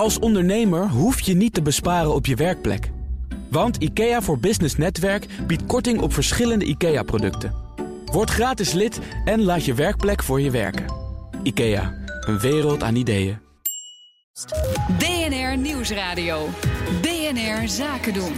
[0.00, 2.90] Als ondernemer hoef je niet te besparen op je werkplek.
[3.50, 7.54] Want IKEA voor Business Netwerk biedt korting op verschillende IKEA-producten.
[8.04, 10.84] Word gratis lid en laat je werkplek voor je werken.
[11.42, 13.38] IKEA, een wereld aan ideeën.
[14.98, 16.48] BNR Nieuwsradio.
[17.00, 18.32] BNR Zaken doen.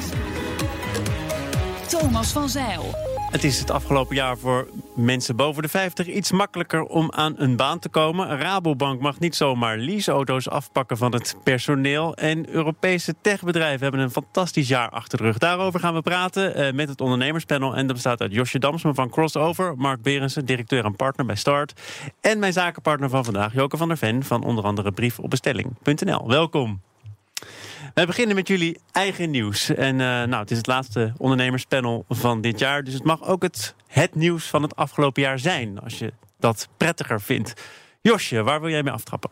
[1.88, 3.11] Thomas van Zeil.
[3.32, 7.56] Het is het afgelopen jaar voor mensen boven de 50 iets makkelijker om aan een
[7.56, 8.38] baan te komen.
[8.38, 12.14] Rabobank mag niet zomaar leaseauto's afpakken van het personeel.
[12.14, 15.38] En Europese techbedrijven hebben een fantastisch jaar achter de rug.
[15.38, 17.76] Daarover gaan we praten uh, met het ondernemerspanel.
[17.76, 21.80] En dat bestaat uit Josje Damsman van Crossover, Mark Berensen, directeur en partner bij Start.
[22.20, 26.28] En mijn zakenpartner van vandaag, Joke van der Ven van onder andere briefopbestelling.nl.
[26.28, 26.80] Welkom.
[27.94, 29.68] We beginnen met jullie eigen nieuws.
[29.68, 32.84] En uh, nou, het is het laatste ondernemerspanel van dit jaar.
[32.84, 35.80] Dus het mag ook het, het nieuws van het afgelopen jaar zijn.
[35.80, 37.52] Als je dat prettiger vindt.
[38.00, 39.30] Josje, waar wil jij mee aftrappen?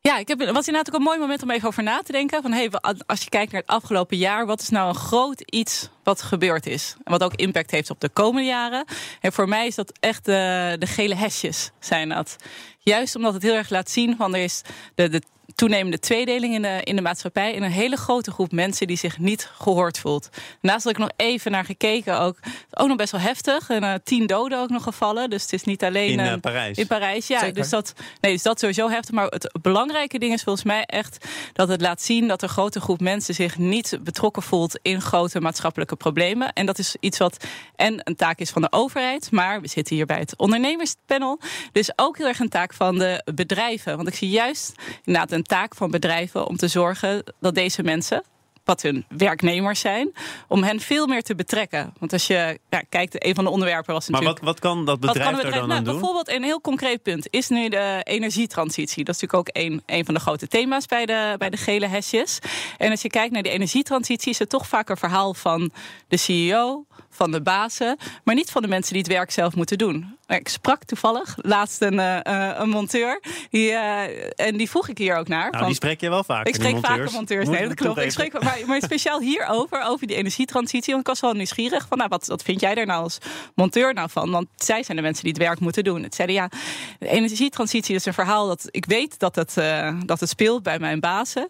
[0.00, 2.42] Ja, ik heb, was inderdaad ook een mooi moment om even over na te denken.
[2.42, 2.70] Van, hey,
[3.06, 6.66] als je kijkt naar het afgelopen jaar, wat is nou een groot iets wat gebeurd
[6.66, 6.94] is?
[7.04, 8.84] En wat ook impact heeft op de komende jaren.
[9.20, 12.36] En voor mij is dat echt de, de gele hesjes, zijn dat.
[12.78, 14.62] Juist omdat het heel erg laat zien van er is
[14.94, 15.22] de, de
[15.54, 17.54] toenemende tweedeling in de, in de maatschappij.
[17.54, 20.28] En een hele grote groep mensen die zich niet gehoord voelt.
[20.60, 22.38] Naast dat ik nog even naar gekeken, ook,
[22.70, 23.70] ook nog best wel heftig.
[23.70, 25.30] En uh, tien doden ook nog gevallen.
[25.30, 26.18] Dus het is niet alleen.
[26.18, 26.78] In uh, Parijs.
[26.78, 27.50] In Parijs, ja.
[27.50, 29.14] Dus dat, nee, dus dat sowieso heftig.
[29.14, 32.80] Maar het belangrijke ding is volgens mij echt dat het laat zien dat een grote
[32.80, 36.52] groep mensen zich niet betrokken voelt in grote maatschappelijke problemen.
[36.52, 37.44] En dat is iets wat
[37.76, 39.30] en een taak is van de overheid.
[39.30, 41.40] Maar we zitten hier bij het ondernemerspanel.
[41.72, 43.96] Dus ook heel erg een taak van de bedrijven.
[43.96, 44.72] Want ik zie juist
[45.04, 48.22] inderdaad een taak van bedrijven om te zorgen dat deze mensen
[48.64, 50.12] wat hun werknemers zijn,
[50.48, 51.92] om hen veel meer te betrekken.
[51.98, 54.40] Want als je ja, kijkt, een van de onderwerpen was natuurlijk...
[54.40, 55.94] Maar wat, wat kan dat bedrijf, kan bedrijf er dan nou, doen?
[55.94, 59.04] Bijvoorbeeld een heel concreet punt is nu de energietransitie.
[59.04, 61.86] Dat is natuurlijk ook een, een van de grote thema's bij de, bij de gele
[61.86, 62.38] hesjes.
[62.78, 65.70] En als je kijkt naar die energietransitie, is het toch vaak een verhaal van
[66.08, 66.84] de CEO,
[67.20, 70.16] van de bazen, maar niet van de mensen die het werk zelf moeten doen.
[70.26, 72.18] Ik sprak toevallig laatst een, uh,
[72.54, 73.22] een monteur.
[73.50, 74.02] Die, uh,
[74.46, 75.50] en die vroeg ik hier ook naar.
[75.50, 76.46] Nou, die spreek je wel vaak.
[76.46, 77.48] Ik spreek vaker monteurs.
[77.48, 77.98] Nee, dat klopt.
[77.98, 80.92] Ik spreek, maar, maar speciaal hierover, over die energietransitie.
[80.92, 83.18] Want ik was wel nieuwsgierig van, nou, wat, wat vind jij daar nou als
[83.54, 84.30] monteur nou van?
[84.30, 86.02] Want zij zijn de mensen die het werk moeten doen.
[86.02, 86.50] Het zeiden ja,
[86.98, 90.78] de energietransitie is een verhaal dat ik weet dat het, uh, dat het speelt bij
[90.78, 91.48] mijn bazen.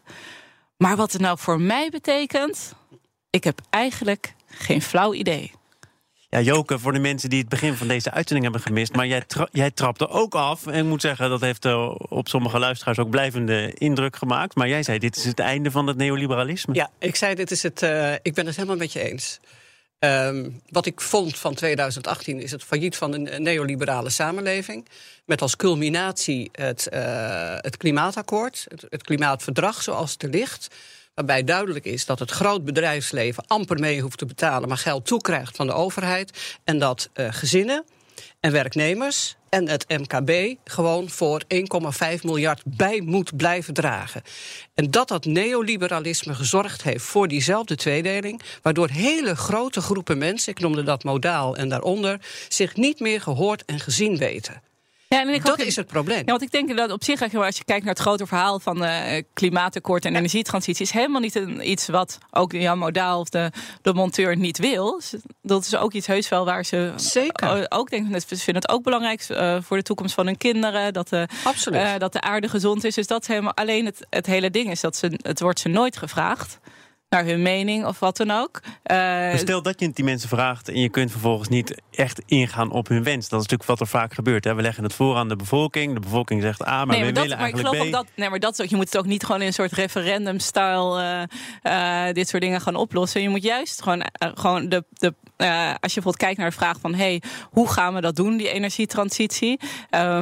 [0.76, 2.72] Maar wat het nou voor mij betekent,
[3.30, 5.58] ik heb eigenlijk geen flauw idee.
[6.30, 8.94] Ja, Joke, voor de mensen die het begin van deze uitzending hebben gemist.
[8.94, 10.66] Maar jij, jij trapte ook af.
[10.66, 14.54] En ik moet zeggen, dat heeft uh, op sommige luisteraars ook blijvende indruk gemaakt.
[14.54, 16.74] Maar jij zei, dit is het einde van het neoliberalisme.
[16.74, 19.40] Ja, ik zei, dit is het, uh, ik ben het helemaal met je eens.
[19.98, 24.88] Um, wat ik vond van 2018 is het failliet van een neoliberale samenleving.
[25.24, 30.68] Met als culminatie het, uh, het klimaatakkoord, het, het klimaatverdrag zoals het er ligt.
[31.20, 35.56] Waarbij duidelijk is dat het groot bedrijfsleven amper mee hoeft te betalen, maar geld toekrijgt
[35.56, 36.58] van de overheid.
[36.64, 37.84] En dat uh, gezinnen
[38.40, 44.22] en werknemers en het MKB gewoon voor 1,5 miljard bij moet blijven dragen.
[44.74, 50.60] En dat dat neoliberalisme gezorgd heeft voor diezelfde tweedeling, waardoor hele grote groepen mensen, ik
[50.60, 54.62] noemde dat modaal en daaronder, zich niet meer gehoord en gezien weten.
[55.14, 56.18] Ja, en ik dat is het probleem.
[56.18, 58.84] Ja, want ik denk dat op zich, als je kijkt naar het grote verhaal van
[58.84, 60.18] uh, klimaatakkoord en ja.
[60.18, 63.50] energietransitie, is helemaal niet een, iets wat ook Jan Modaal of de,
[63.82, 65.00] de monteur niet wil.
[65.42, 67.66] Dat is ook iets heus wel waar ze Zeker.
[67.68, 68.20] ook denken.
[68.20, 70.92] Ze vinden het ook belangrijk uh, voor de toekomst van hun kinderen.
[70.92, 71.28] Dat de,
[71.72, 72.94] uh, dat de aarde gezond is.
[72.94, 75.68] Dus dat is helemaal alleen het, het hele ding is dat ze, het wordt ze
[75.68, 76.58] nooit gevraagd
[77.10, 78.60] naar hun mening of wat dan ook.
[78.90, 82.88] Uh, stel dat je die mensen vraagt en je kunt vervolgens niet echt ingaan op
[82.88, 83.28] hun wens.
[83.28, 84.44] Dat is natuurlijk wat er vaak gebeurt.
[84.44, 84.54] Hè.
[84.54, 85.94] We leggen het voor aan de bevolking.
[85.94, 88.06] De bevolking zegt A, maar nee, we maar dat, willen maar eigenlijk ik geloof ook
[88.06, 89.72] dat, nee, maar dat is ook, je moet het ook niet gewoon in een soort
[89.72, 91.26] referendum-style
[91.62, 93.22] uh, uh, dit soort dingen gaan oplossen.
[93.22, 94.02] Je moet juist gewoon,
[94.34, 95.14] gewoon de, de
[95.80, 98.50] als je bijvoorbeeld kijkt naar de vraag van hey, hoe gaan we dat doen, die
[98.50, 99.60] energietransitie?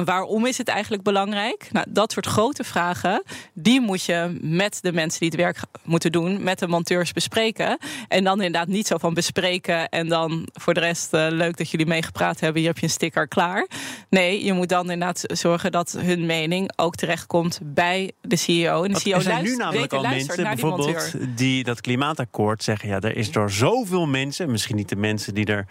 [0.05, 1.67] waarom is het eigenlijk belangrijk?
[1.71, 3.23] Nou, dat soort grote vragen,
[3.53, 7.77] die moet je met de mensen die het werk moeten doen, met de monteurs bespreken.
[8.07, 11.69] En dan inderdaad niet zo van bespreken en dan voor de rest uh, leuk dat
[11.69, 13.67] jullie meegepraat hebben, hier heb je een sticker klaar.
[14.09, 18.83] Nee, je moet dan inderdaad zorgen dat hun mening ook terechtkomt bij de CEO.
[18.83, 22.89] En de CEO er zijn nu namelijk al mensen bijvoorbeeld die, die dat klimaatakkoord zeggen,
[22.89, 25.65] ja, er is door zoveel mensen, misschien niet de mensen die er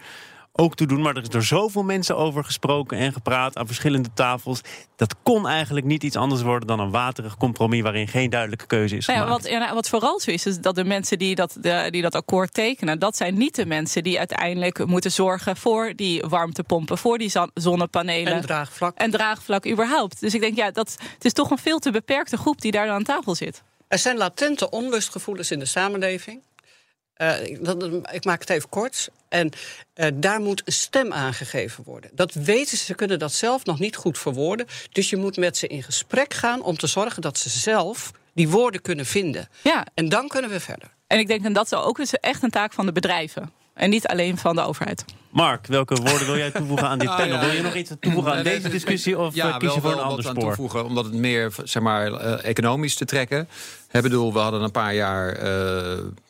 [0.59, 1.01] ook te doen.
[1.01, 4.61] Maar er is door zoveel mensen over gesproken en gepraat aan verschillende tafels.
[4.95, 8.97] Dat kon eigenlijk niet iets anders worden dan een waterig compromis waarin geen duidelijke keuze
[8.97, 11.57] is nou ja, wat, ja, wat, vooral zo is, is dat de mensen die dat,
[11.61, 15.93] de, die dat akkoord tekenen, dat zijn niet de mensen die uiteindelijk moeten zorgen voor
[15.95, 18.33] die warmtepompen, voor die zonnepanelen.
[18.33, 18.97] En draagvlak.
[18.97, 20.19] En draagvlak überhaupt.
[20.19, 22.89] Dus ik denk, ja, dat, het is toch een veel te beperkte groep die daar
[22.89, 23.63] aan tafel zit.
[23.87, 26.41] Er zijn latente onlustgevoelens in de samenleving.
[27.21, 29.09] Uh, ik, dat, ik, maak het even kort.
[29.29, 29.51] En
[29.95, 32.11] uh, daar moet een stem aangegeven worden.
[32.13, 34.65] Dat weten ze, ze kunnen dat zelf nog niet goed verwoorden.
[34.91, 38.49] Dus je moet met ze in gesprek gaan om te zorgen dat ze zelf die
[38.49, 39.49] woorden kunnen vinden.
[39.61, 39.85] Ja.
[39.93, 40.89] En dan kunnen we verder.
[41.07, 43.51] En ik denk dat dat ook echt een taak van de bedrijven.
[43.79, 45.05] En niet alleen van de overheid.
[45.29, 47.39] Mark, welke woorden wil jij toevoegen aan dit ah, panel?
[47.39, 50.23] Wil je nog iets toevoegen aan deze discussie of ja, kies je voor een ander
[50.23, 50.43] spoor?
[50.43, 53.47] toevoegen, omdat het meer zeg maar, uh, economisch te trekken.
[53.91, 55.43] Ik bedoel, we hadden een paar jaar uh,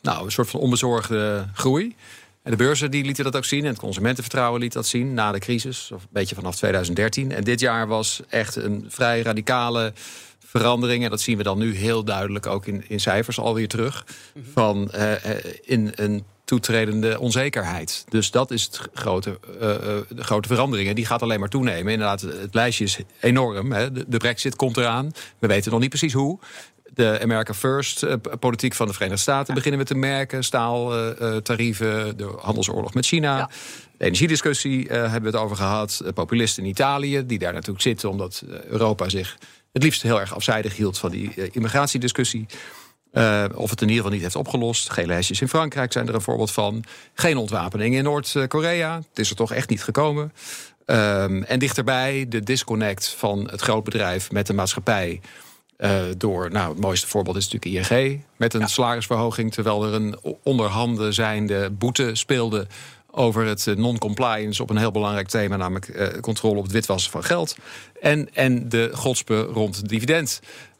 [0.02, 1.96] nou, een soort van onbezorgde groei.
[2.42, 3.62] En de beurzen die lieten dat ook zien.
[3.64, 5.90] En het consumentenvertrouwen liet dat zien na de crisis.
[5.94, 7.32] Of een beetje vanaf 2013.
[7.32, 9.92] En dit jaar was echt een vrij radicale
[10.46, 11.04] verandering.
[11.04, 14.06] En dat zien we dan nu heel duidelijk ook in, in cijfers alweer terug.
[14.34, 14.44] Mhm.
[14.52, 15.12] Van uh,
[15.64, 18.04] in een toetredende onzekerheid.
[18.08, 19.60] Dus dat is het grote, uh,
[20.08, 20.88] de grote verandering.
[20.88, 21.92] En die gaat alleen maar toenemen.
[21.92, 23.72] Inderdaad, het lijstje is enorm.
[23.72, 23.92] Hè.
[23.92, 25.12] De, de brexit komt eraan.
[25.38, 26.38] We weten nog niet precies hoe.
[26.94, 28.06] De America First
[28.38, 30.44] politiek van de Verenigde Staten beginnen we te merken.
[30.44, 33.50] Staaltarieven, de handelsoorlog met China.
[33.98, 36.02] De energiediscussie hebben we het over gehad.
[36.14, 39.36] Populisten in Italië, die daar natuurlijk zitten omdat Europa zich
[39.72, 42.46] het liefst heel erg afzijdig hield van die immigratiediscussie.
[43.12, 44.90] Uh, of het in ieder geval niet heeft opgelost.
[44.90, 46.84] Gele hesjes in Frankrijk zijn er een voorbeeld van.
[47.14, 48.96] Geen ontwapening in Noord-Korea.
[48.96, 50.32] Het is er toch echt niet gekomen.
[50.86, 55.20] Um, en dichterbij de disconnect van het grootbedrijf met de maatschappij.
[55.78, 58.22] Uh, door, nou, het mooiste voorbeeld is natuurlijk ING.
[58.36, 62.66] Met een salarisverhoging, terwijl er een onderhanden zijnde boete speelde
[63.10, 67.10] over het eh, non-compliance op een heel belangrijk thema, namelijk uh, controle op het witwassen
[67.10, 67.56] van geld.
[68.00, 69.88] En, en de godspe rond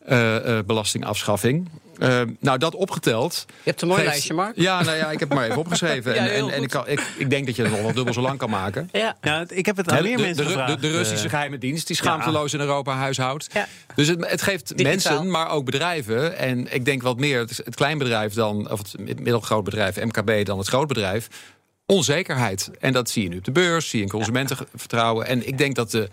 [0.07, 1.69] dividendbelastingafschaffing.
[1.99, 3.45] Uh, nou, dat opgeteld.
[3.47, 4.53] Je hebt een mooi lijstje, Mark.
[4.57, 6.15] Ja, nou ja, ik heb het maar even opgeschreven.
[6.17, 8.21] en, en, en ik, kan, ik, ik, denk dat je het nog wel dubbel zo
[8.21, 8.89] lang kan maken.
[8.93, 9.17] Ja.
[9.21, 10.81] Nou, ik heb het aan meer mensen de, gevraagd.
[10.81, 13.49] De, de, Russische uh, geheime dienst, die schaamteloos in Europa huishoudt.
[13.53, 13.69] Ja.
[13.95, 15.13] Dus het, het geeft Digitaal.
[15.15, 16.37] mensen, maar ook bedrijven.
[16.37, 20.59] En ik denk wat meer het, het kleinbedrijf dan, of het middelgroot bedrijf, MKB, dan
[20.59, 21.29] het grootbedrijf.
[21.87, 22.71] Onzekerheid.
[22.81, 25.27] En dat zie je nu op de beurs, zie je in consumentenvertrouwen.
[25.27, 26.09] En ik denk dat de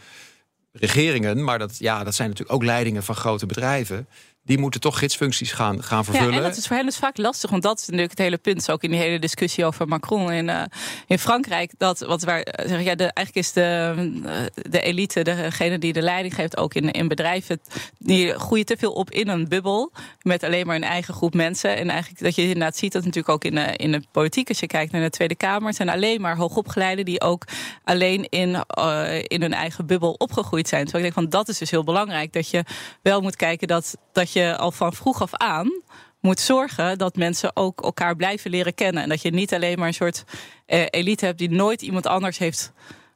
[0.80, 4.08] regeringen, maar dat, ja, dat zijn natuurlijk ook leidingen van grote bedrijven
[4.48, 6.32] die moeten toch gidsfuncties gaan, gaan vervullen.
[6.32, 8.38] Ja, en dat is voor hen dus vaak lastig, want dat is natuurlijk het hele
[8.38, 8.72] punt.
[8.72, 10.62] Ook in die hele discussie over Macron in, uh,
[11.08, 11.72] in Frankrijk.
[11.78, 13.94] Dat, wat waar, eh, zeg, ja, de, eigenlijk is de,
[14.26, 14.32] uh,
[14.72, 17.62] de elite, degene die de leiding geeft, ook in, in bedrijven,
[17.98, 19.92] die groeien te veel op in een bubbel.
[20.22, 21.76] Met alleen maar een eigen groep mensen.
[21.76, 24.60] En eigenlijk dat je inderdaad ziet dat natuurlijk ook in de, in de politiek, als
[24.60, 27.44] je kijkt naar de Tweede Kamer, zijn alleen maar hoogopgeleiden die ook
[27.84, 30.84] alleen in, uh, in hun eigen bubbel opgegroeid zijn.
[30.84, 32.34] Dus ik denk van dat is dus heel belangrijk.
[32.34, 32.64] Dat je
[33.02, 35.81] wel moet kijken dat, dat je je al van vroeg af aan
[36.19, 39.04] moet zorgen dat mensen ook elkaar blijven leren kennen.
[39.04, 40.24] En dat je niet alleen maar een soort
[40.66, 42.72] eh, elite hebt die nooit iemand anders heeft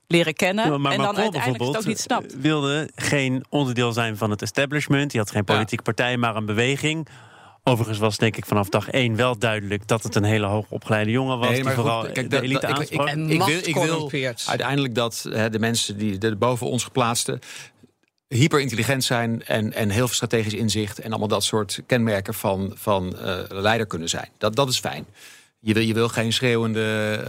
[0.08, 0.72] leren kennen.
[0.72, 2.40] Ja, maar en dan uiteindelijk het ook niet snapt.
[2.40, 5.12] wilde geen onderdeel zijn van het establishment.
[5.12, 7.08] Die had geen politieke partij, maar een beweging.
[7.64, 11.38] Overigens was denk ik vanaf dag één wel duidelijk dat het een hele hoogopgeleide jongen
[11.38, 11.50] was.
[11.50, 12.90] Nee, die vooral kijk, de elite ik, ik,
[13.30, 14.12] ik, wil, ik wil
[14.46, 17.40] uiteindelijk dat hè, de mensen die de boven ons geplaatsten
[18.36, 23.16] hyperintelligent zijn en, en heel veel strategisch inzicht en allemaal dat soort kenmerken van, van
[23.16, 24.30] uh, leider kunnen zijn.
[24.38, 25.06] Dat, dat is fijn.
[25.60, 27.20] Je wil, je wil geen schreeuwende,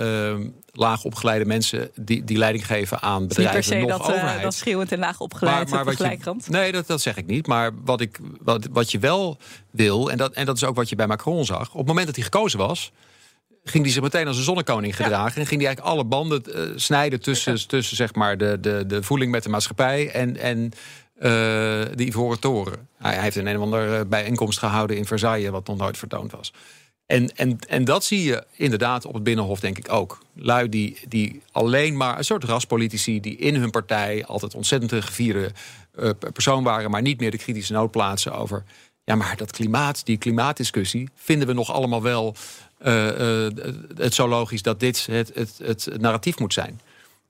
[0.40, 3.54] uh, laag opgeleide mensen die, die leiding geven aan bedrijven.
[3.54, 4.16] Niet per se nog dat.
[4.16, 7.46] Uh, dat schreeuwend en laag opgeleid maar, maar je, Nee, dat, dat zeg ik niet.
[7.46, 9.38] Maar wat, ik, wat, wat je wel
[9.70, 11.70] wil, en dat, en dat is ook wat je bij Macron zag.
[11.70, 12.92] Op het moment dat hij gekozen was,
[13.64, 15.40] ging hij zich meteen als een zonnekoning gedragen.
[15.40, 19.02] En ging hij eigenlijk alle banden uh, snijden tussen, tussen zeg maar de, de, de
[19.02, 20.72] voeling met de maatschappij en, en
[21.22, 22.88] de Ivoren Toren.
[22.98, 26.32] Hij, heeft een een of ander eh, bijeenkomst gehouden in Versailles, wat nog nooit vertoond
[26.32, 26.52] was.
[27.06, 30.18] En, en, en dat zie je inderdaad op het Binnenhof, denk ik ook.
[30.34, 35.52] Lui die, die alleen maar een soort raspolitici die in hun partij altijd ontzettend gevierde
[35.98, 38.64] uh, persoon waren, maar niet meer de kritische noot plaatsen over.
[39.04, 42.34] Ja, maar dat klimaat, die klimaatdiscussie, vinden we nog allemaal wel
[42.86, 43.46] uh,
[43.94, 46.80] het zo logisch dat dit het, het, het narratief moet zijn.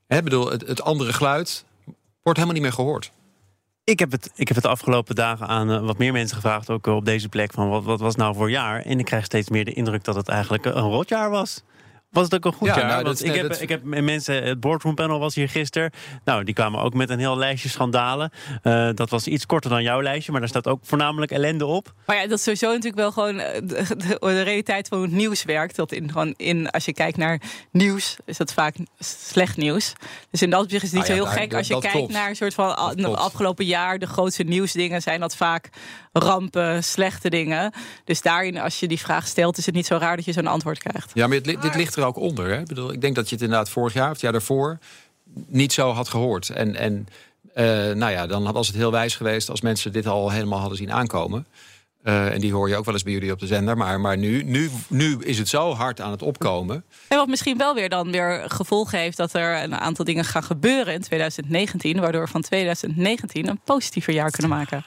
[0.06, 1.64] Hè, bedoel, het, het, andere geluid
[2.22, 3.10] wordt helemaal niet meer gehoord.
[3.84, 6.70] Ik heb het, ik heb het de afgelopen dagen aan uh, wat meer mensen gevraagd,
[6.70, 8.82] ook op deze plek, van wat, wat was nou voor jaar?
[8.82, 11.62] En ik krijg steeds meer de indruk dat het eigenlijk een rotjaar was.
[12.12, 12.86] Was het ook een goed ja, jaar?
[12.86, 15.90] Nou, Want ik, heb, ik heb mensen, het boardroom panel was hier gisteren.
[16.24, 18.30] Nou, die kwamen ook met een heel lijstje schandalen.
[18.62, 21.94] Uh, dat was iets korter dan jouw lijstje, maar daar staat ook voornamelijk ellende op.
[22.06, 25.06] Maar ja, dat is sowieso natuurlijk wel gewoon eh, de, de, de realiteit van hoe
[25.06, 25.76] het nieuws werkt.
[25.76, 27.40] Dat in, gewoon in, als je kijkt naar
[27.70, 29.92] nieuws, is dat vaak slecht nieuws.
[30.30, 31.54] Dus in dat opzicht is het niet ah, ja, zo heel gek.
[31.54, 32.12] Als je kijkt klopt.
[32.12, 32.74] naar een soort van
[33.16, 35.70] afgelopen jaar, de grootste nieuwsdingen zijn dat vaak
[36.12, 37.72] rampen, slechte dingen.
[38.04, 40.46] Dus daarin, als je die vraag stelt, is het niet zo raar dat je zo'n
[40.46, 41.10] antwoord krijgt.
[41.14, 42.48] Ja, maar dit, dit ligt er ook onder.
[42.48, 42.58] Hè?
[42.58, 44.78] Ik, bedoel, ik denk dat je het inderdaad vorig jaar of het jaar daarvoor
[45.46, 46.48] niet zo had gehoord.
[46.48, 47.06] En, en
[47.54, 47.64] uh,
[47.96, 50.92] nou ja, dan was het heel wijs geweest als mensen dit al helemaal hadden zien
[50.92, 51.46] aankomen.
[52.02, 53.76] Eh, en die hoor je ook wel eens bij jullie op de zender.
[53.76, 56.84] Maar, maar nu, nu, nu is het zo hard aan het opkomen.
[57.08, 60.42] En wat misschien wel weer dan weer gevolgen heeft dat er een aantal dingen gaan
[60.42, 64.84] gebeuren in 2019, waardoor we van 2019 een positiever jaar kunnen maken.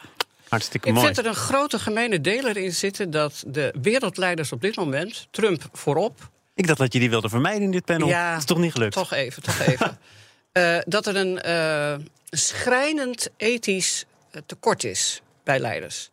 [0.48, 1.06] Hartstikke Ik mooi.
[1.06, 5.70] vind er een grote gemene deler in zitten dat de wereldleiders op dit moment, Trump
[5.72, 8.08] voorop, Ik dacht dat je die wilde vermijden in dit panel.
[8.08, 8.94] Ja, dat is toch niet gelukt?
[8.94, 9.98] toch even, toch even,
[10.52, 11.96] eh, dat er een eh,
[12.30, 16.10] schrijnend ethisch eh, tekort is bij leiders.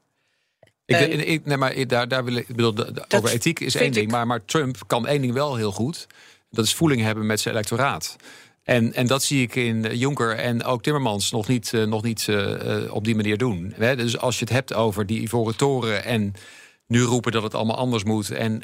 [0.85, 2.75] Ik, En- ik, nee, maar daar, daar wil ik, ik bedoel,
[3.09, 4.11] over ethiek is één ding.
[4.11, 6.07] Maar, maar Trump kan één ding wel heel goed.
[6.51, 8.17] Dat is voeling hebben met zijn electoraat.
[8.63, 12.29] En, en dat zie ik in Juncker en ook Timmermans nog niet, nog niet
[12.91, 13.75] op die manier doen.
[13.77, 13.97] Hè?
[13.97, 16.35] Dus als je het hebt over die ivoren toren en
[16.87, 18.31] nu roepen dat het allemaal anders moet.
[18.31, 18.63] En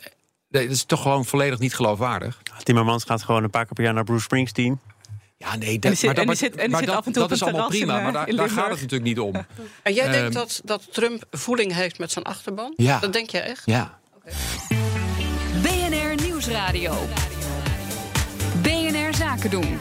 [0.48, 2.42] dat is toch gewoon volledig niet geloofwaardig.
[2.62, 4.80] Timmermans gaat gewoon een paar keer per jaar naar Bruce Springsteen.
[5.36, 7.30] Ja, nee, die zit- maar- zit- en die maar zit dat, af en toe dat
[7.30, 7.96] op is allemaal prima.
[7.96, 9.34] in, maar daar, gaat het natuurlijk niet om.
[9.82, 12.72] En jij Ehm, denkt dat, dat Trump voeling heeft met zijn achterban?
[12.76, 12.98] Ja.
[12.98, 13.62] Dat denk je echt?
[13.64, 13.98] Ja.
[15.62, 16.94] BNR Nieuwsradio.
[18.62, 19.78] BNR Zaken doen.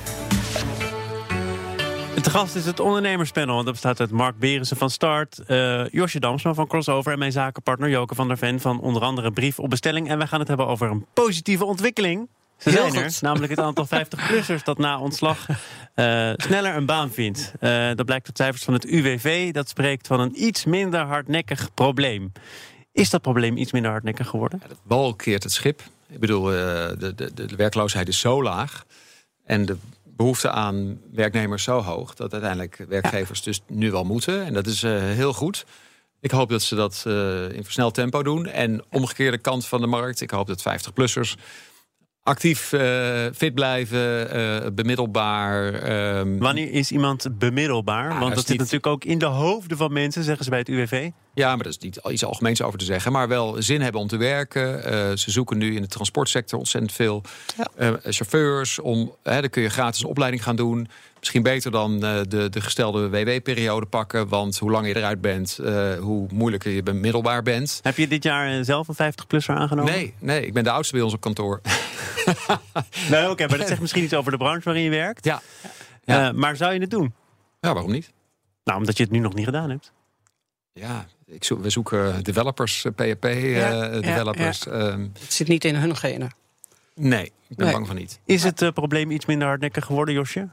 [2.21, 3.53] Te gast is het ondernemerspanel.
[3.53, 7.11] Want dat bestaat uit Mark Berensen van Start, eh, Josje Damsman van Crossover...
[7.11, 10.09] en mijn zakenpartner Joke van der Ven van onder andere Brief op Bestelling.
[10.09, 12.29] En wij gaan het hebben over een positieve ontwikkeling.
[12.57, 15.47] Ze zijn er, namelijk het aantal 50-plussers dat na ontslag
[15.93, 17.53] eh, sneller een baan vindt.
[17.59, 19.51] Eh, dat blijkt uit cijfers van het UWV.
[19.51, 22.31] Dat spreekt van een iets minder hardnekkig probleem.
[22.91, 24.61] Is dat probleem iets minder hardnekkig geworden?
[24.83, 25.81] wal keert het schip.
[26.09, 26.57] Ik bedoel, eh,
[26.99, 28.85] de, de, de werkloosheid is zo laag.
[29.45, 29.77] En de
[30.17, 32.13] behoefte aan werknemers zo hoog.
[32.13, 34.45] dat uiteindelijk werkgevers dus nu wel moeten.
[34.45, 35.65] En dat is eh, heel goed.
[36.19, 38.45] Ik hoop dat ze dat eh, in versneld tempo doen.
[38.45, 40.21] En omgekeerde kant van de markt.
[40.21, 41.35] Ik hoop dat 50-plussers
[42.27, 45.73] actief eh, fit blijven, eh, bemiddelbaar.
[45.73, 48.19] ehm, Wanneer is iemand bemiddelbaar?
[48.19, 50.69] Want dat zit niet- natuurlijk ook in de hoofden van mensen, zeggen ze bij het
[50.69, 51.09] UWV.
[51.33, 53.11] Ja, maar dat is niet iets algemeens over te zeggen.
[53.11, 54.83] Maar wel zin hebben om te werken.
[54.83, 57.21] Eh, ze zoeken nu in de transportsector ontzettend veel
[57.75, 58.79] eh, chauffeurs.
[58.79, 60.87] Om, hè, dan kun je gratis een opleiding gaan doen.
[61.27, 64.27] Misschien beter dan eh, de, de gestelde WW-periode pakken.
[64.27, 67.79] Want hoe langer je eruit bent, eh, hoe moeilijker je bemiddelbaar bent.
[67.83, 69.91] Heb je dit jaar eh, zelf een 50-plusser aangenomen?
[69.93, 71.61] Nee, nee, ik ben de oudste bij ons op kantoor.
[73.09, 75.25] Nee, oké, maar dat zegt misschien iets over de branche waarin je werkt.
[75.25, 75.41] Ja,
[76.03, 76.27] Ja.
[76.27, 77.13] Eh, maar zou je het doen?
[77.59, 78.11] ja waarom niet?
[78.63, 79.91] Nou, omdat je het nu nog niet gedaan hebt.
[80.73, 84.67] Ja, ik zoek, we zoeken developers, eh, PHP Ja, eh, ja, developers.
[84.67, 86.31] Ehm, Het zit niet in hun genen.
[86.95, 87.73] nee, ik ben Nee.
[87.75, 88.19] bang van niet.
[88.25, 90.47] Is het probleem iets minder hardnekkig geworden, Josje?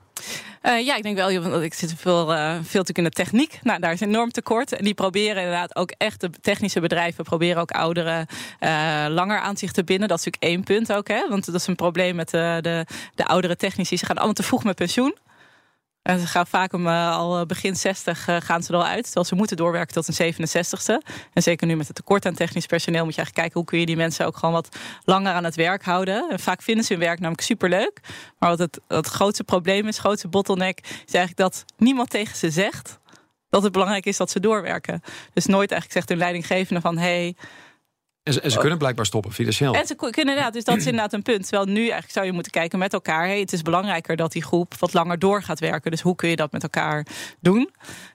[0.61, 3.59] Eh, ja, ik denk wel, want ik zit veel, eh, veel natuurlijk in de techniek.
[3.63, 4.73] Nou, daar is enorm tekort.
[4.73, 8.27] En die proberen inderdaad ook echt, de technische bedrijven proberen ook ouderen
[8.59, 10.09] eh, langer aan zich te binden.
[10.09, 11.29] Dat is natuurlijk één punt ook, hè?
[11.29, 13.97] want dat is een probleem met de, de oudere technici.
[13.97, 15.15] Ze gaan allemaal te vroeg met pensioen.
[16.05, 19.05] En ze gaan vaak om eh, al begin 60 eh, gaan ze er al uit.
[19.05, 21.09] Terwijl ze moeten doorwerken tot een 67ste.
[21.33, 23.79] En zeker nu met het tekort aan technisch personeel moet je eigenlijk kijken hoe kun
[23.79, 26.31] je die mensen ook gewoon wat langer aan het werk houden.
[26.31, 28.01] En vaak vinden ze hun werk namelijk superleuk.
[28.39, 32.51] Maar wat het, het grootste probleem is, grootste bottleneck, is eigenlijk dat niemand tegen ze
[32.51, 32.99] zegt
[33.49, 35.03] dat het belangrijk is dat ze doorwerken.
[35.33, 37.37] Dus nooit eigenlijk zegt hun leidinggevende van hey,
[38.25, 39.75] En ze, en ze kunnen blijkbaar stoppen, financieel.
[39.75, 41.43] en ze kunnen inderdaad, dus dat is inderdaad een punt.
[41.49, 43.27] Terwijl nu eigenlijk zou je moeten kijken met elkaar.
[43.27, 45.91] Hey, het is belangrijker dat die groep wat langer door gaat werken.
[45.91, 47.07] Dus hoe kun je dat met elkaar
[47.41, 47.71] doen?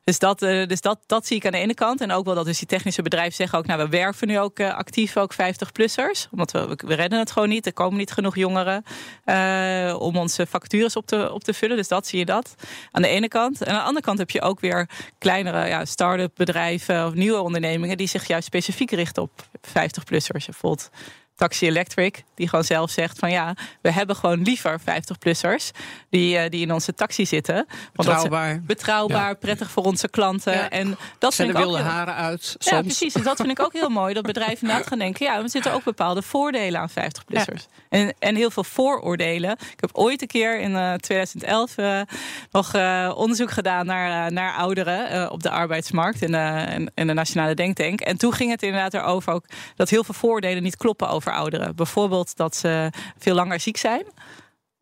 [0.09, 2.01] Dus, dat, eh, dus dat, dat zie ik aan de ene kant.
[2.01, 3.65] En ook wel dat dus die technische bedrijven zeggen ook...
[3.65, 6.29] nou, we werven nu ook eh, actief ook 50-plussers.
[6.31, 7.65] Omdat we, we redden het gewoon niet.
[7.65, 8.83] Er komen niet genoeg jongeren
[9.25, 11.77] eh, om onze vacatures op te, op te vullen.
[11.77, 12.55] Dus dat zie je dat
[12.91, 13.61] aan de ene kant.
[13.61, 17.05] En aan de andere kant heb je ook weer kleinere ja, start-up bedrijven...
[17.05, 19.31] of nieuwe ondernemingen die zich juist specifiek richten op
[19.67, 20.45] 50-plussers.
[20.45, 20.89] Bijvoorbeeld
[21.39, 25.72] Taxi Electric, die gewoon zelf zegt van ja, we hebben gewoon liever 50-plussers
[26.10, 27.55] die, eh, die in onze taxi zitten.
[27.55, 28.62] Want dat is Betrouwbaar.
[28.62, 30.53] betrouwbaar, prettig voor onze klanten.
[30.53, 30.69] Ja.
[30.69, 32.81] En dat Zijn vind ook wilde heel- haren uit ja, soms.
[32.81, 33.13] precies.
[33.13, 34.13] En dat vind ik ook heel mooi.
[34.13, 35.25] Dat bedrijven inderdaad gaan denken...
[35.25, 37.65] ja, er zitten ook bepaalde voordelen aan 50-plussers.
[37.89, 39.51] En, en heel veel vooroordelen.
[39.51, 42.01] Ik heb ooit een keer in eh, 2011 eh,
[42.51, 43.86] nog eh, onderzoek gedaan...
[43.86, 48.01] naar, naar ouderen op de arbeidsmarkt in de, in, de Nationale Denktank.
[48.01, 49.46] En toen ging het inderdaad erover ook...
[49.75, 51.75] dat heel veel vooroordelen niet kloppen over ouderen.
[51.75, 54.03] Bijvoorbeeld dat ze veel langer ziek zijn.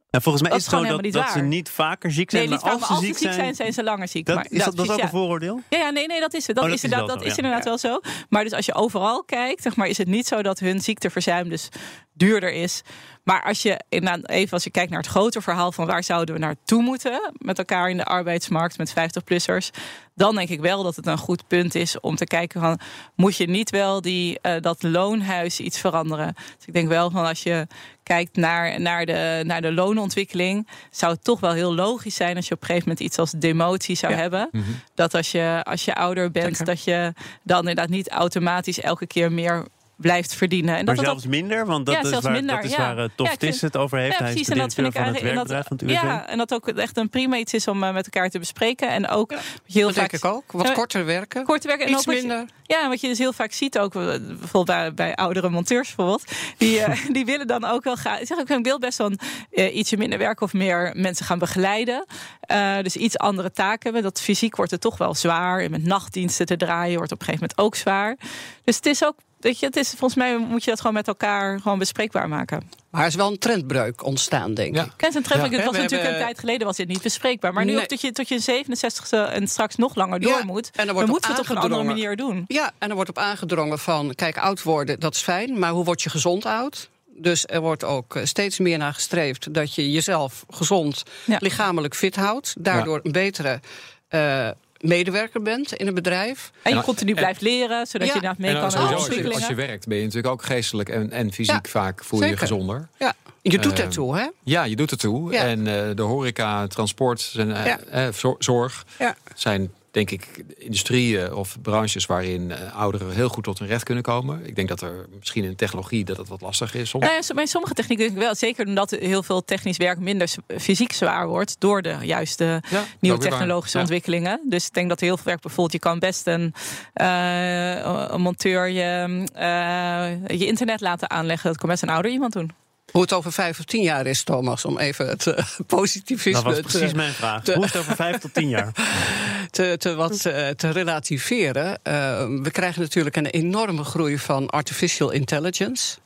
[0.09, 2.51] En volgens mij Dat is het gewoon dat, dat ze niet vaker ziek zijn, Nee,
[2.51, 4.25] maar vaak, als maar ze als ziek ze ziek zijn, zijn ze langer ziek.
[4.25, 5.61] Dat, Maar- is dat, dat is ook een vooroordeel?
[5.69, 6.55] Ja, ja, nee, nee, dat is het.
[6.55, 7.99] Dat, Oh, dat is, inderdaad, wel dat zo, is inderdaad wel zo.
[8.29, 11.49] Maar dus als je overal kijkt, zeg maar, is het niet zo dat hun ziekteverzuim
[11.49, 11.69] dus
[12.17, 12.83] duurder is.
[13.27, 13.81] Maar als je
[14.25, 17.57] even als je kijkt naar het grote verhaal van waar zouden we naartoe moeten met
[17.57, 19.69] elkaar in de arbeidsmarkt met 50-plussers,
[20.15, 22.79] dan denk ik wel dat het een goed punt is om te kijken van
[23.15, 26.33] moet je niet wel die, eh, dat loonhuis iets veranderen.
[26.35, 27.67] Dus ik denk wel van als je
[28.03, 32.47] kijkt naar, naar, de, naar de loonontwikkeling, zou het toch wel heel logisch zijn als
[32.47, 34.49] je op een gegeven moment iets als demotie zou hebben.
[34.95, 36.65] Dat als je, als je ouder bent, Zeker.
[36.65, 39.65] dat je dan inderdaad niet automatisch elke keer meer
[39.97, 40.77] blijft verdienen.
[40.77, 42.77] En Maar dat dat zelfs minder, want dat Ja, is waar, minder, dat is ja.
[42.77, 44.11] waar eh, Tof Ja, vind- het over heeft.
[44.11, 44.47] Ja, Hij is precies.
[44.47, 45.87] de En dat vind ik het van.
[45.87, 48.89] Ja, en dat ook echt een prima iets is om eh, met elkaar te bespreken.
[48.89, 49.31] En ook
[49.65, 50.51] heel Dat vaak denk ik ook.
[50.51, 51.43] Wat korter werken.
[51.43, 52.45] kort werken en Iets ook je- minder.
[52.63, 56.23] ja, wat je dus heel vaak ziet ook, eh, bijvoorbeeld bij, bij oudere monteurs bijvoorbeeld,
[56.57, 57.93] die, eh, die willen dan ook wel.
[57.93, 59.11] Ik zeg ook, ik wil best wel
[59.51, 62.05] eh, ietsje minder werken of meer mensen gaan begeleiden.
[62.39, 64.01] Eh, dus iets andere taken hebben.
[64.01, 65.59] Dat fysiek wordt het toch wel zwaar.
[65.59, 68.17] En met nachtdiensten te draaien wordt op een gegeven moment ook zwaar.
[68.63, 69.15] Dus het is ook,
[69.47, 72.69] weet je, het is volgens mij moet je dat gewoon met elkaar gewoon bespreekbaar maken.
[72.89, 74.83] Maar er is wel een trendbreuk ontstaan, denk Ja.
[74.83, 74.91] ik.
[74.95, 75.57] Ken een treffelijk, Ja.
[75.57, 77.53] het was We natuurlijk hebben- een tijd geleden was dit niet bespreekbaar.
[77.53, 77.81] Maar nu Nee.
[77.81, 80.69] ook tot je, tot je 67ste en straks nog langer door Ja, moet.
[80.75, 82.43] en dan wordt moeten we het op een andere manier doen.
[82.47, 85.83] Ja, en er wordt op aangedrongen van, kijk, oud worden, dat is fijn, maar hoe
[85.83, 86.89] word je gezond oud?
[87.19, 91.37] Dus er wordt ook eh, steeds meer naar gestreefd dat je jezelf gezond, Ja.
[91.39, 92.55] lichamelijk fit houdt.
[92.59, 93.59] Daardoor een betere
[94.07, 94.47] eh,
[94.79, 96.51] medewerker bent in een bedrijf.
[96.61, 98.13] En je continu en- blijft leren, zodat Ja.
[98.13, 100.43] je inderdaad mee En kan sowieso, als, je, als je werkt ben je natuurlijk ook
[100.43, 102.87] geestelijk en, en fysiek Ja, vaak voel je je gezonder.
[102.97, 104.27] Ja, je doet Eh, ertoe, hè?
[104.43, 105.31] Ja, je doet het toe.
[105.31, 105.41] Ja.
[105.43, 107.79] En eh, de horeca, transport en eh, Ja.
[107.79, 109.15] eh, zor- zorg Ja.
[109.35, 114.03] zijn denk ik industrieën of branches waarin eh, ouderen heel goed tot hun recht kunnen
[114.03, 114.45] komen.
[114.45, 117.03] Ik denk dat er misschien in technologie dat het wat lastig is soms.
[117.05, 118.35] Nou ja, bij sommige technieken denk ik wel.
[118.35, 121.55] Zeker omdat heel veel technisch werk minder fysiek zwaar wordt.
[121.59, 123.83] Door de juiste Ja, nieuwe technologische Ja.
[123.83, 124.39] ontwikkelingen.
[124.49, 125.71] Dus ik denk dat heel veel werk bijvoorbeeld.
[125.73, 126.53] Je kan best een,
[126.93, 131.49] eh, een monteur je, eh, je internet laten aanleggen.
[131.49, 132.51] Dat kan best een ouder iemand doen.
[132.91, 136.43] Hoe het over vijf of tien jaar is, Thomas, om even het eh, positivisme Dat
[136.43, 137.43] was te- precies mijn vraag.
[137.43, 138.71] te- Hoe het over vijf tot tien jaar?
[139.51, 141.79] te, te, wat, eh, te relativeren.
[141.83, 141.93] Eh,
[142.41, 145.97] we krijgen natuurlijk een enorme groei van artificial intelligence.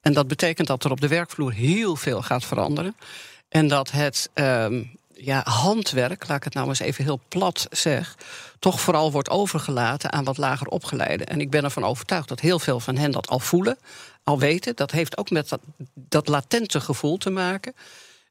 [0.00, 2.96] En dat betekent dat er op de werkvloer heel veel gaat veranderen.
[3.48, 4.82] En dat het ehm,
[5.24, 8.16] ja, handwerk, laat ik het nou eens even heel plat zeg,
[8.58, 11.26] toch vooral wordt overgelaten aan wat lager opgeleiden.
[11.26, 13.78] En ik ben ervan overtuigd dat heel veel van hen dat al voelen,
[14.24, 14.76] al weten.
[14.76, 15.60] Dat heeft ook met dat,
[15.94, 17.74] dat latente gevoel te maken.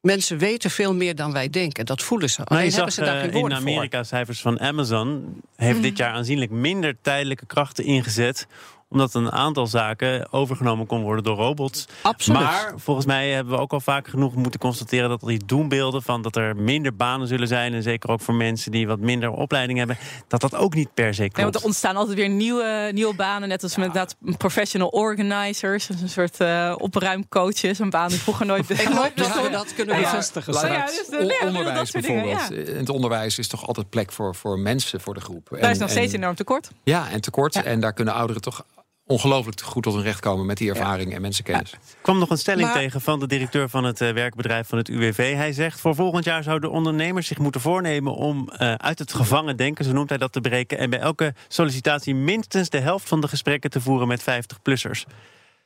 [0.01, 1.85] Mensen weten veel meer dan wij denken.
[1.85, 2.43] Dat voelen ze.
[2.43, 3.67] Alleen hebben zag ze daar eh, geen in woorden voor.
[3.67, 5.41] Amerika cijfers van Amazon...
[5.55, 8.47] heeft dit jaar aanzienlijk minder tijdelijke krachten ingezet...
[8.93, 11.85] omdat een aantal zaken overgenomen kon worden door robots.
[12.01, 12.39] Absoluut.
[12.41, 15.09] Maar volgens mij hebben we ook al vaak genoeg moeten constateren...
[15.09, 17.73] dat die doembeelden van dat er minder banen zullen zijn...
[17.73, 19.97] en zeker ook voor mensen die wat minder opleiding hebben...
[20.27, 21.39] dat dat ook niet per se klopt.
[21.41, 23.49] want er ontstaan altijd weer nieuwe, nieuwe banen.
[23.49, 25.89] Net als met dat professional organizers.
[25.89, 27.79] Een soort eh opruimcoaches.
[27.79, 30.09] Een baan die vroeger nooit Ik hoop dat we dat kunnen Ja, ja.
[30.09, 32.67] bevestigen Ja, dus de- O- ja, dat onderwijs dingen, bijvoorbeeld.
[32.67, 32.71] ja.
[32.73, 35.47] In het onderwijs is toch altijd plek voor, voor mensen voor de groep.
[35.49, 36.69] Daar En- is nog en- steeds enorm tekort.
[36.83, 37.53] Ja, en tekort.
[37.53, 37.63] Ja.
[37.63, 38.65] En daar kunnen ouderen toch
[39.13, 41.71] ongelooflijk goed tot hun recht komen met die ervaring en mensenkennis.
[41.71, 44.77] Ik kwam nog een stelling Maar- tegen van de directeur van het eh, werkbedrijf van
[44.77, 45.35] het UWV.
[45.35, 49.57] Hij zegt: voor volgend jaar zouden ondernemers zich moeten voornemen om eh, uit het gevangen
[49.57, 50.77] denken, zo noemt hij dat, te breken.
[50.77, 55.03] En bij elke sollicitatie minstens de helft van de gesprekken te voeren met 50-plussers.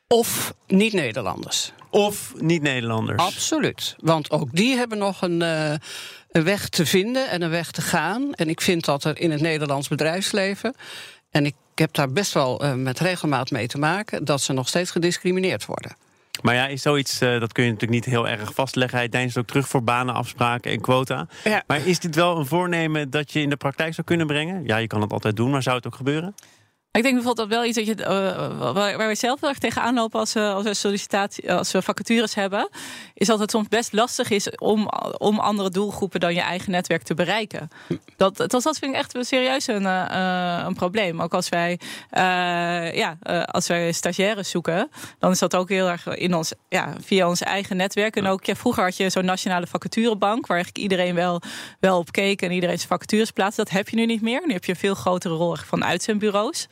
[0.08, 1.74] Of niet-Nederlanders.
[1.90, 3.22] Of niet-Nederlanders.
[3.22, 3.96] Absoluut.
[4.00, 5.74] Want ook die hebben nog een, eh,
[6.32, 8.34] een weg te vinden en een weg te gaan.
[8.34, 10.76] En ik vind dat er in het Nederlands bedrijfsleven.
[11.38, 14.26] En ik heb daar best wel eh, met regelmaat mee te maken.
[14.26, 15.96] dat ze nog steeds gediscrimineerd worden.
[16.42, 18.98] Maar ja, is zoiets, eh, dat kun je natuurlijk niet heel erg vastleggen.
[18.98, 21.28] Hij deinst ook terug voor banenafspraken en quota.
[21.44, 21.64] Ja.
[21.68, 24.64] Maar is dit wel een voornemen dat je in de praktijk zou kunnen brengen?
[24.66, 26.36] Ja, je kan het altijd doen, maar zou het ook gebeuren?
[26.92, 29.60] Ik denk bijvoorbeeld dat wel iets dat je, eh, waar, waar wij zelf wel erg
[29.60, 32.70] tegenaan lopen als we, als we sollicitatie, als we vacatures hebben,
[33.14, 37.04] is dat het soms best lastig is om, om andere doelgroepen dan je eigen netwerk
[37.04, 37.70] te bereiken.
[38.16, 41.22] Dat, dat, dat vind ik echt serieus een, eh, een probleem.
[41.22, 45.88] Ook als wij, eh, ja, eh, als wij stagiaires zoeken, dan is dat ook heel
[45.88, 48.16] erg in ons, ja, via ons eigen netwerk.
[48.16, 51.42] En ook ja, vroeger had je zo'n nationale vacaturebank, waar eigenlijk iedereen wel,
[51.80, 53.64] wel op keek en iedereen zijn vacatures plaatste.
[53.64, 54.42] Dat heb je nu niet meer.
[54.46, 56.68] Nu heb je een veel grotere rol van uitzendbureaus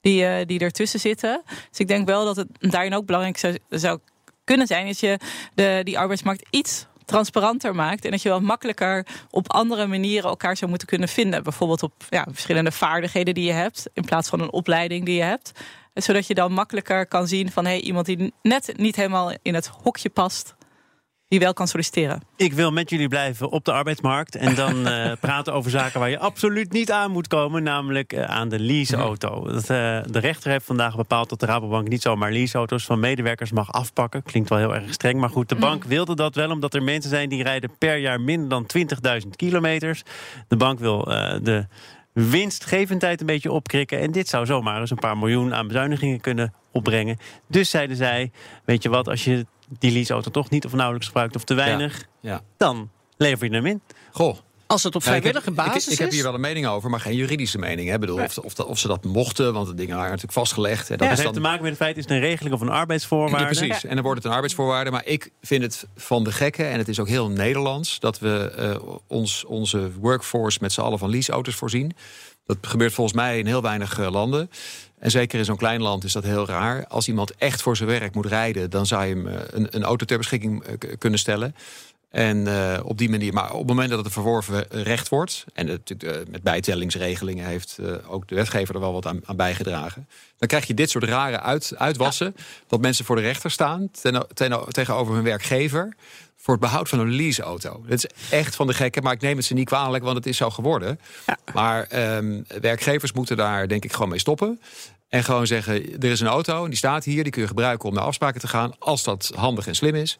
[0.00, 1.42] die, eh, die ertussen zitten.
[1.68, 3.98] Dus ik denk wel dat het daarin ook belangrijk zou,
[4.44, 4.86] kunnen zijn...
[4.86, 5.18] dat je
[5.54, 8.04] de, die arbeidsmarkt iets transparanter maakt...
[8.04, 11.42] en dat je wel makkelijker op andere manieren elkaar zou moeten kunnen vinden.
[11.42, 13.90] Bijvoorbeeld op ja, verschillende vaardigheden die je hebt...
[13.92, 15.52] in plaats van een opleiding die je hebt.
[15.94, 17.64] Zodat je dan makkelijker kan zien van...
[17.64, 20.54] hey, iemand die net niet helemaal in het hokje past...
[21.30, 22.22] wie wel kan solliciteren.
[22.36, 24.36] Ik wil met jullie blijven op de arbeidsmarkt.
[24.36, 27.62] En dan uh, praten over zaken waar je absoluut niet aan moet komen.
[27.62, 29.44] Namelijk uh, aan de leaseauto.
[29.44, 29.66] Dat, uh,
[30.10, 34.22] de rechter heeft vandaag bepaald dat de Rabobank niet zomaar leaseauto's van medewerkers mag afpakken.
[34.22, 35.20] Klinkt wel heel erg streng.
[35.20, 38.20] Maar goed, de bank wilde dat wel omdat er mensen zijn die rijden per jaar
[38.20, 38.66] minder dan
[39.22, 40.02] 20.000 kilometers.
[40.48, 41.04] De bank wil
[41.42, 41.66] de
[42.12, 43.98] winstgevendheid een beetje opkrikken.
[43.98, 47.16] En dit zou zomaar eens een paar miljoen aan bezuinigingen kunnen opbrengen.
[47.48, 48.32] Dus zeiden zij,
[48.64, 49.46] weet je wat, als je
[49.78, 52.40] die leaseauto toch niet of nauwelijks gebruikt of te weinig, Ja.
[52.56, 53.80] dan lever je hem in.
[54.12, 54.36] Goh.
[54.66, 56.14] Als het op Ja, heb- vrijwillige basis ik, ik, heb is.
[56.14, 57.88] hier wel een mening over, maar geen juridische mening.
[57.88, 57.94] Hè.
[57.94, 60.88] Ik bedoel, of, of, dat- of ze dat mochten, want de dingen waren natuurlijk vastgelegd.
[60.88, 60.96] Hè.
[60.96, 62.60] Dat Dat is heeft dan te maken met het feit, is het een regeling of
[62.60, 63.54] een arbeidsvoorwaarde?
[63.54, 63.84] Ja, precies.
[63.84, 64.90] En dan wordt het een arbeidsvoorwaarde.
[64.90, 68.50] Maar ik vind het van de gekken, en het is ook heel Nederlands, dat we
[68.56, 71.92] eh, ons, onze workforce met z'n allen van leaseauto's voorzien.
[72.46, 74.50] Dat gebeurt volgens mij in heel weinig eh, landen.
[75.00, 76.86] En zeker in zo'n klein land is dat heel raar.
[76.86, 79.82] Als iemand echt voor zijn werk moet rijden, dan zou je hem eh, een, een
[79.82, 81.54] auto ter beschikking eh, kunnen stellen.
[82.10, 85.44] En eh, op die manier, maar op het moment dat het een verworven recht wordt,
[85.52, 89.36] en natuurlijk, eh, met bijtellingsregelingen heeft eh, ook de wetgever er wel wat aan, aan
[89.36, 92.34] bijgedragen, dan krijg je dit soort rare uit, uitwassen.
[92.66, 95.94] Dat mensen voor de rechter staan ten, ten- tegenover hun werkgever
[96.36, 97.82] voor het behoud van een leaseauto.
[97.86, 100.26] Dat is echt van de gekken, maar ik neem het ze niet kwalijk, want het
[100.26, 101.00] is zo geworden.
[101.54, 104.60] Maar ehm, werkgevers moeten daar denk ik gewoon mee stoppen.
[105.08, 107.88] En gewoon zeggen, er is een auto en die staat hier, die kun je gebruiken
[107.88, 110.18] om naar afspraken te gaan, als dat handig en slim is.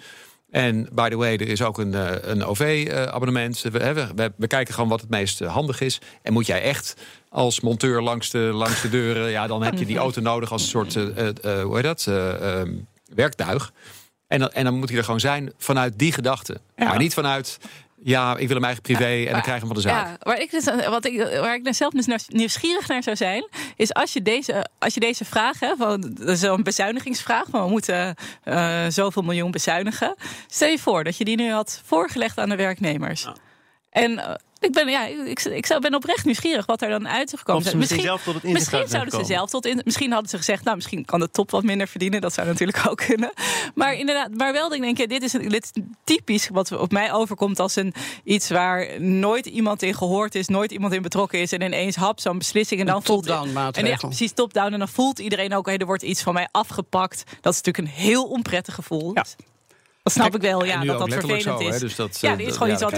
[0.50, 3.60] En by the way, er is ook een, eh, een OV-abonnement.
[3.60, 6.00] We, hè, we, we kijken gewoon wat het meest eh, handig is.
[6.22, 6.96] En moet jij echt
[7.28, 9.30] als monteur langs de, langs de deuren...
[9.30, 11.84] ja, dan heb je die auto nodig als een soort, eh, eh, eh, hoe heet
[11.84, 12.72] dat, Eh, ehm,
[13.14, 13.72] werktuig.
[14.26, 16.60] En dan, en dan moet hij er gewoon zijn vanuit die gedachte.
[16.76, 17.58] Maar niet vanuit,
[18.02, 20.06] ja, ik wil hem eigen privé en dan krijg je hem van de zaak.
[20.06, 23.48] Ja, waar ik, dus, wat ik, waar ik nou zelf dus nieuwsgierig naar zou zijn,
[23.76, 27.64] is als je deze, als je deze vraag, hè, van, dat is een bezuinigingsvraag, van
[27.64, 30.14] we moeten eh, zoveel miljoen bezuinigen.
[30.46, 33.28] Stel je voor dat je die nu had voorgelegd aan de werknemers.
[33.90, 37.28] En eh, ik ben, ja, ik, ik zou- ben oprecht nieuwsgierig wat er dan uit
[37.28, 39.34] zou gekomen ze misschien zelf tot het inzicht Misschien zouden ze komen.
[39.34, 39.80] zelf tot in.
[39.84, 42.20] Misschien hadden ze gezegd, nou, misschien kan de top wat minder verdienen.
[42.20, 43.32] Dat zou natuurlijk ook kunnen.
[43.74, 46.92] Maar inderdaad, maar wel denk ik, ja, dit is, een- dit is typisch wat op
[46.92, 47.94] mij overkomt als een
[48.24, 52.20] iets waar nooit iemand in gehoord is, nooit iemand in betrokken is en ineens hap
[52.20, 53.26] zo'n beslissing en dan voelt
[53.76, 56.48] en ja, precies top-down en dan voelt iedereen ook, hé, er wordt iets van mij
[56.50, 57.22] afgepakt.
[57.40, 59.10] Dat is natuurlijk een heel onprettig gevoel.
[59.14, 59.24] Ja.
[60.14, 61.80] Dat snap ik wel, ja, dat dat vervelend zo, hè, is.
[61.80, 62.92] dus dat, ja, eh, is gewoon ja, iets wat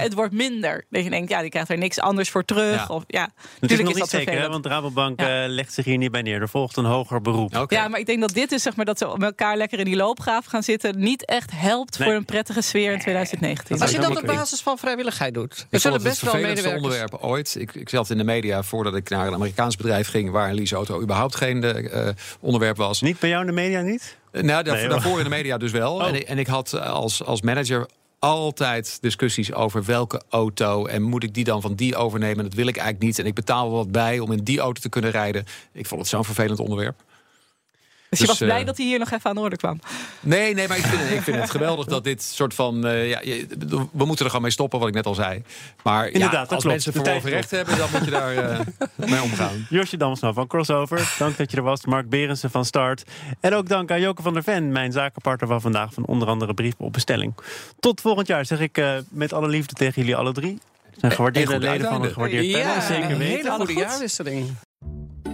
[0.00, 0.84] het wordt minder.
[0.90, 2.74] Dat je denkt, ja, die krijgt er niks anders voor terug.
[2.74, 2.94] Ja.
[2.94, 5.42] Of, ja, Het is natuurlijk nog is niet dat zeker, hè, want Rabobank Ja.
[5.42, 6.40] eh, legt zich hier niet bij neer.
[6.40, 7.66] Er volgt een hoger beroep.
[7.68, 9.84] Ja, maar ik denk dat dit is zeg maar dat ze met elkaar lekker in
[9.84, 10.98] die loopgraaf gaan zitten.
[10.98, 12.08] Niet echt helpt Nee.
[12.08, 13.80] voor een prettige sfeer in 2019.
[13.80, 15.66] Als je dat op basis van vrijwilligheid doet.
[15.70, 16.74] Er zullen best wel medewerkers.
[16.74, 17.56] onderwerp ooit.
[17.58, 20.30] Ik, ik zat in de media voordat ik naar een Amerikaans bedrijf ging...
[20.30, 22.08] waar een leaseauto überhaupt geen eh,
[22.40, 23.00] onderwerp was.
[23.00, 24.16] Niet bij jou in de media niet?
[24.32, 25.94] Nou, Nee, daarvoor in de media dus wel.
[25.94, 26.06] Oh.
[26.06, 27.86] En, ik- en ik had eh, als, als manager
[28.18, 30.86] altijd discussies over welke auto...
[30.86, 32.44] en moet ik die dan van die overnemen?
[32.44, 33.18] Dat wil ik eigenlijk niet.
[33.18, 35.44] En ik betaal wel wat bij om in die auto te kunnen rijden.
[35.72, 37.02] Ik vond het zo'n vervelend onderwerp.
[38.18, 39.80] Dus je dus, was blij eh, dat hij hier nog even aan de orde kwam.
[40.20, 42.86] Nee, nee, maar ik vind, ik vind het geweldig dat dit soort van...
[42.86, 43.46] eh, ja, je-
[43.92, 45.42] we moeten er gewoon mee stoppen, wat ik net al zei.
[45.82, 46.64] Maar Inderdaad, ja, als klopt.
[46.64, 47.76] mensen verworven recht hebben...
[47.76, 48.58] dan moet je daar eh,
[49.10, 49.66] mee omgaan.
[49.70, 51.84] Josje Damsma van Crossover, dank dat je er was.
[51.84, 53.02] Mark Berensen van Start.
[53.40, 55.94] En ook dank aan Joke van der Ven, mijn zakenpartner van vandaag...
[55.94, 57.34] van onder andere Brief op Bestelling.
[57.80, 60.58] Tot volgend jaar zeg ik eh, met alle liefde tegen jullie alle drie.
[60.96, 62.12] Zijn gewaardeerde leden van een uiteinde.
[62.12, 63.36] gewaardeerd panel, Ja, zeker een weten.
[63.36, 63.82] hele goede goed?
[63.82, 64.50] jaarwisseling.